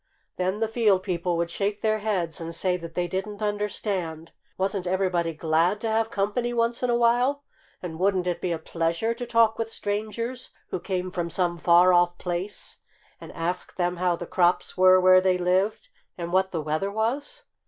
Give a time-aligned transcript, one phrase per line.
[0.37, 4.31] Then the field people would shake their heads and say that they didn't understand.
[4.57, 7.43] Wasn't everybody glad to have company once in a while?
[7.83, 11.93] And wouldn't it be a pleasure to talk with strangers who came from some far
[11.93, 12.77] off place,
[13.19, 17.43] and ask them how the crops were where they lived, and what the weather was?